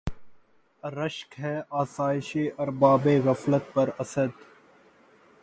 رشک 0.83 1.29
ہے 1.39 1.55
آسایشِ 1.81 2.29
اربابِ 2.61 3.05
غفلت 3.25 3.63
پر 3.73 3.87
اسد! 3.99 4.31